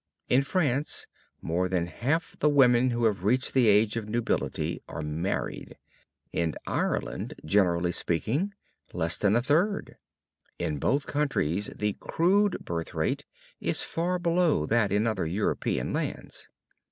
In 0.29 0.41
France, 0.41 1.05
more 1.43 1.69
than 1.69 1.85
half 1.85 2.35
the 2.39 2.49
women 2.49 2.89
who 2.89 3.03
have 3.05 3.23
reached 3.23 3.53
the 3.53 3.67
age 3.67 3.95
of 3.97 4.09
nubility 4.09 4.81
are 4.87 5.03
married; 5.03 5.77
in 6.33 6.55
Ireland, 6.65 7.35
generally 7.45 7.91
speaking, 7.91 8.55
less 8.93 9.15
than 9.15 9.35
a 9.35 9.43
third. 9.43 9.97
In 10.57 10.79
both 10.79 11.05
countries 11.05 11.67
the 11.75 11.93
crude 11.99 12.57
birth 12.65 12.95
rate 12.95 13.25
is 13.59 13.83
far 13.83 14.17
below 14.17 14.65
that 14.65 14.91
in 14.91 15.05
other 15.05 15.27
European 15.27 15.93
lands. 15.93 16.49